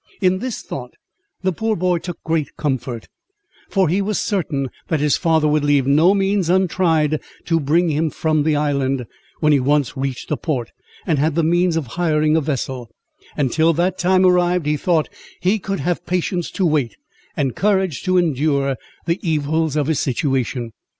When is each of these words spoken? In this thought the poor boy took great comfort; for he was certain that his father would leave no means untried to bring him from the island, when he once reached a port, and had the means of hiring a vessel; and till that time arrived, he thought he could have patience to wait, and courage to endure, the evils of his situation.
In 0.19 0.39
this 0.39 0.63
thought 0.63 0.95
the 1.43 1.51
poor 1.51 1.75
boy 1.75 1.99
took 1.99 2.23
great 2.23 2.57
comfort; 2.57 3.07
for 3.69 3.87
he 3.87 4.01
was 4.01 4.17
certain 4.17 4.69
that 4.87 4.99
his 4.99 5.15
father 5.15 5.47
would 5.47 5.63
leave 5.63 5.85
no 5.85 6.15
means 6.15 6.49
untried 6.49 7.21
to 7.45 7.59
bring 7.59 7.89
him 7.89 8.09
from 8.09 8.41
the 8.41 8.55
island, 8.55 9.05
when 9.41 9.53
he 9.53 9.59
once 9.59 9.95
reached 9.95 10.31
a 10.31 10.37
port, 10.37 10.71
and 11.05 11.19
had 11.19 11.35
the 11.35 11.43
means 11.43 11.75
of 11.75 11.85
hiring 12.01 12.35
a 12.35 12.41
vessel; 12.41 12.89
and 13.37 13.51
till 13.51 13.73
that 13.73 13.99
time 13.99 14.25
arrived, 14.25 14.65
he 14.65 14.75
thought 14.75 15.07
he 15.39 15.59
could 15.59 15.81
have 15.81 16.07
patience 16.07 16.49
to 16.49 16.65
wait, 16.65 16.95
and 17.37 17.55
courage 17.55 18.01
to 18.01 18.17
endure, 18.17 18.77
the 19.05 19.19
evils 19.21 19.75
of 19.75 19.85
his 19.85 19.99
situation. 19.99 20.71